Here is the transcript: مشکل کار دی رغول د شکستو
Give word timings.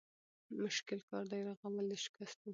مشکل 0.63 0.99
کار 1.09 1.23
دی 1.31 1.41
رغول 1.49 1.75
د 1.91 1.93
شکستو 2.03 2.49